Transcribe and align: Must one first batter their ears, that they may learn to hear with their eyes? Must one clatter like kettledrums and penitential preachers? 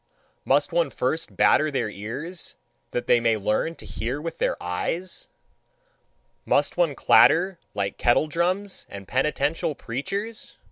Must 0.45 0.71
one 0.73 0.89
first 0.89 1.37
batter 1.37 1.69
their 1.69 1.87
ears, 1.87 2.55
that 2.89 3.05
they 3.05 3.19
may 3.19 3.37
learn 3.37 3.75
to 3.75 3.85
hear 3.85 4.19
with 4.19 4.39
their 4.39 4.57
eyes? 4.59 5.27
Must 6.43 6.75
one 6.75 6.95
clatter 6.95 7.59
like 7.75 7.99
kettledrums 7.99 8.87
and 8.89 9.07
penitential 9.07 9.75
preachers? 9.75 10.57